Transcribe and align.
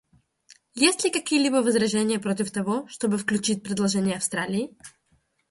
Есть 0.87 1.03
ли 1.03 1.11
какие-либо 1.11 1.57
возражения 1.61 2.17
против 2.17 2.49
того, 2.49 2.87
чтобы 2.87 3.19
включить 3.19 3.61
предложение 3.61 4.15
Австралии? 4.15 4.75